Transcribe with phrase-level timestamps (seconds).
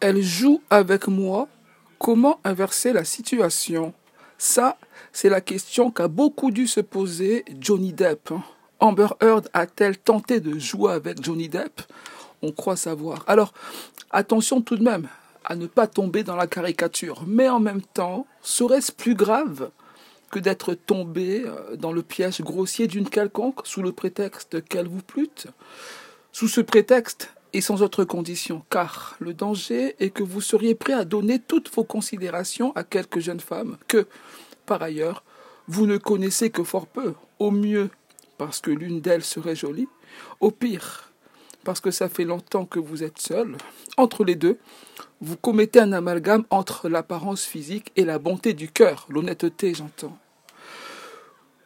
[0.00, 1.46] Elle joue avec moi.
[1.98, 3.92] Comment inverser la situation?
[4.38, 4.78] Ça,
[5.12, 8.32] c'est la question qu'a beaucoup dû se poser Johnny Depp.
[8.78, 11.82] Amber Heard a-t-elle tenté de jouer avec Johnny Depp?
[12.40, 13.24] On croit savoir.
[13.26, 13.52] Alors,
[14.10, 15.06] attention tout de même
[15.44, 17.24] à ne pas tomber dans la caricature.
[17.26, 19.70] Mais en même temps, serait-ce plus grave
[20.30, 25.02] que d'être tombé euh, dans le piège grossier d'une quelconque sous le prétexte qu'elle vous
[25.02, 25.48] plûte
[26.32, 30.92] Sous ce prétexte et sans autre condition, car le danger est que vous seriez prêt
[30.92, 34.06] à donner toutes vos considérations à quelques jeunes femmes que,
[34.66, 35.24] par ailleurs,
[35.68, 37.90] vous ne connaissez que fort peu, au mieux
[38.38, 39.88] parce que l'une d'elles serait jolie,
[40.40, 41.10] au pire
[41.64, 43.56] parce que ça fait longtemps que vous êtes seul.
[43.96, 44.58] Entre les deux,
[45.20, 50.16] vous commettez un amalgame entre l'apparence physique et la bonté du cœur, l'honnêteté, j'entends.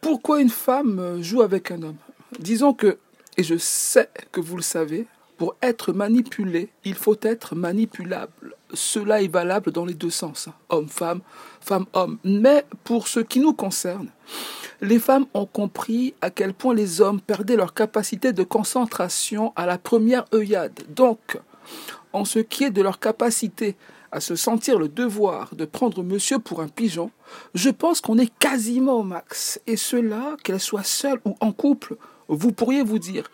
[0.00, 1.98] Pourquoi une femme joue avec un homme?
[2.38, 2.98] Disons que,
[3.36, 5.06] et je sais que vous le savez,
[5.42, 8.54] pour être manipulé, il faut être manipulable.
[8.74, 10.54] Cela est valable dans les deux sens, hein.
[10.68, 11.20] homme-femme,
[11.60, 12.18] femme-homme.
[12.22, 14.06] Mais pour ce qui nous concerne,
[14.80, 19.66] les femmes ont compris à quel point les hommes perdaient leur capacité de concentration à
[19.66, 20.78] la première œillade.
[20.90, 21.40] Donc,
[22.12, 23.74] en ce qui est de leur capacité
[24.12, 27.10] à se sentir le devoir de prendre monsieur pour un pigeon,
[27.56, 29.60] je pense qu'on est quasiment au max.
[29.66, 31.96] Et cela, qu'elle soit seule ou en couple,
[32.28, 33.28] vous pourriez vous dire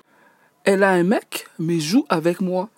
[0.69, 2.69] elle a un mec, mais joue avec moi.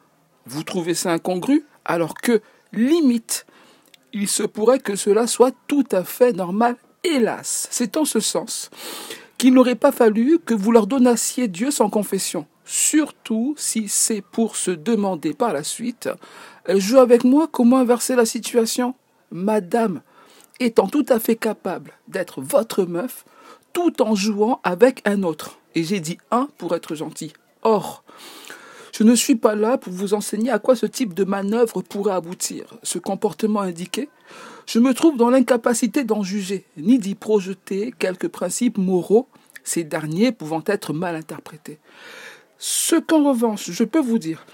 [0.47, 1.65] Vous trouvez ça incongru?
[1.85, 2.41] Alors que,
[2.73, 3.47] limite,
[4.13, 6.77] il se pourrait que cela soit tout à fait normal.
[7.03, 8.71] Hélas, c'est en ce sens
[9.39, 14.55] qu'il n'aurait pas fallu que vous leur donnassiez Dieu sans confession, surtout si c'est pour
[14.55, 16.09] se demander par la suite
[16.69, 18.95] joue avec moi, comment inverser la situation?
[19.33, 20.03] Madame,
[20.61, 23.25] étant tout à fait capable d'être votre meuf,
[23.73, 25.59] tout en jouant avec un autre.
[25.75, 27.33] Et j'ai dit un pour être gentil.
[27.63, 28.05] Or,
[28.93, 32.15] je ne suis pas là pour vous enseigner à quoi ce type de manœuvre pourrait
[32.15, 32.67] aboutir.
[32.83, 34.09] Ce comportement indiqué,
[34.67, 39.27] je me trouve dans l'incapacité d'en juger, ni d'y projeter quelques principes moraux,
[39.65, 41.79] ces derniers pouvant être mal interprétés.
[42.59, 44.45] Ce qu'en revanche, je peux vous dire,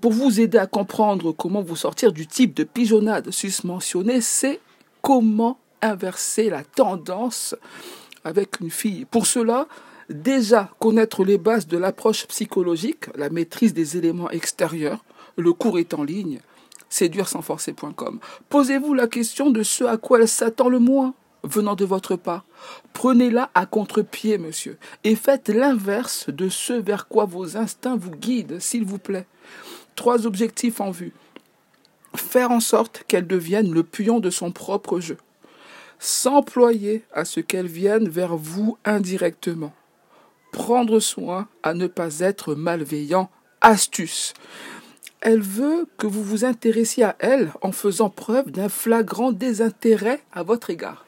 [0.00, 4.60] pour vous aider à comprendre comment vous sortir du type de pigeonnade susmentionné, c'est
[5.02, 7.54] comment inverser la tendance
[8.24, 9.04] avec une fille.
[9.04, 9.68] Pour cela,
[10.08, 15.04] Déjà, connaître les bases de l'approche psychologique, la maîtrise des éléments extérieurs,
[15.36, 16.38] le cours est en ligne,
[16.88, 18.20] séduire sans forcer.com.
[18.48, 22.44] Posez-vous la question de ce à quoi elle s'attend le moins venant de votre part.
[22.92, 28.60] Prenez-la à contre-pied, monsieur, et faites l'inverse de ce vers quoi vos instincts vous guident,
[28.60, 29.26] s'il vous plaît.
[29.96, 31.14] Trois objectifs en vue.
[32.14, 35.18] Faire en sorte qu'elle devienne le pion de son propre jeu.
[35.98, 39.72] S'employer à ce qu'elle vienne vers vous indirectement
[40.56, 43.30] prendre soin à ne pas être malveillant.
[43.60, 44.32] Astuce.
[45.20, 50.42] Elle veut que vous vous intéressiez à elle en faisant preuve d'un flagrant désintérêt à
[50.42, 51.04] votre égard.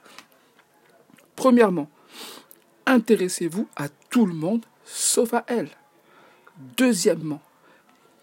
[1.37, 1.89] Premièrement,
[2.87, 5.71] intéressez-vous à tout le monde sauf à elle.
[6.77, 7.41] Deuxièmement,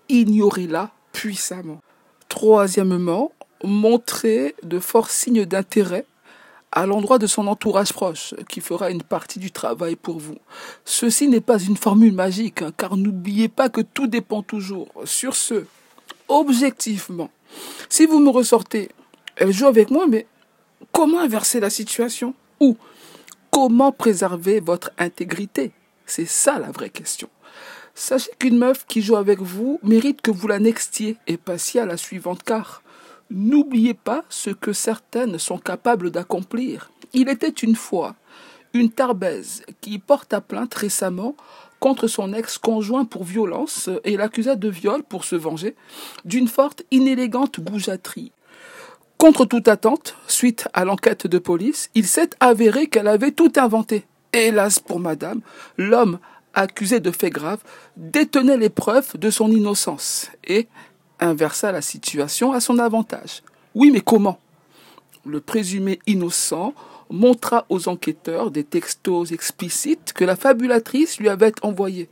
[0.09, 1.81] ignorez-la puissamment.
[2.29, 3.31] Troisièmement,
[3.63, 6.05] montrez de forts signes d'intérêt
[6.75, 10.37] à l'endroit de son entourage proche, qui fera une partie du travail pour vous.
[10.83, 14.89] Ceci n'est pas une formule magique, hein, car n'oubliez pas que tout dépend toujours.
[15.05, 15.65] Sur ce,
[16.27, 17.31] objectivement,
[17.89, 18.89] si vous me ressortez,
[19.37, 20.27] elle joue avec moi, mais
[20.91, 22.35] comment inverser la situation?
[22.59, 22.77] Ou
[23.51, 25.71] comment préserver votre intégrité?
[26.05, 27.29] C'est ça la vraie question.
[27.95, 31.85] Sachez qu'une meuf qui joue avec vous mérite que vous la nextiez et passiez à
[31.85, 32.81] la suivante car
[33.29, 36.91] N'oubliez pas ce que certaines sont capables d'accomplir.
[37.13, 38.15] Il était une fois
[38.73, 41.35] une Tarbèze qui porta plainte récemment
[41.79, 45.75] contre son ex-conjoint pour violence et l'accusa de viol pour se venger
[46.25, 48.31] d'une forte inélégante goujaterie.
[49.17, 54.05] Contre toute attente, suite à l'enquête de police, il s'est avéré qu'elle avait tout inventé.
[54.33, 55.41] Hélas pour madame,
[55.77, 56.19] l'homme
[56.53, 57.63] accusé de faits graves
[57.95, 60.67] détenait les preuves de son innocence et
[61.19, 63.43] inversa la situation à son avantage.
[63.73, 64.39] Oui, mais comment?
[65.25, 66.73] Le présumé innocent
[67.09, 72.09] montra aux enquêteurs des textos explicites que la fabulatrice lui avait envoyés.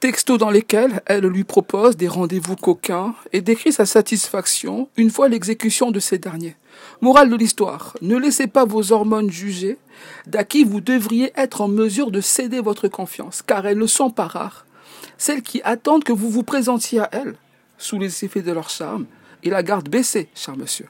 [0.00, 5.28] Textos dans lesquels elle lui propose des rendez-vous coquins et décrit sa satisfaction une fois
[5.28, 6.56] l'exécution de ces derniers.
[7.00, 9.76] Morale de l'histoire, ne laissez pas vos hormones juger
[10.26, 14.10] d'à qui vous devriez être en mesure de céder votre confiance, car elles ne sont
[14.10, 14.66] pas rares.
[15.16, 17.34] Celles qui attendent que vous vous présentiez à elles
[17.78, 19.06] sous les effets de leur charme
[19.42, 20.88] et la garde baissée, cher monsieur.